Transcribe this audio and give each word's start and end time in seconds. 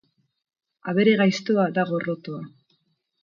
Abere 0.93 1.13
gaiztoa 1.19 1.67
da 1.77 1.85
gorrotoa. 1.91 2.41